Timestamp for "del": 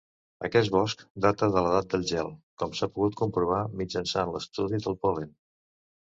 1.91-2.05, 4.87-4.97